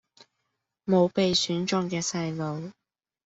[0.85, 2.71] 無被選中嘅細路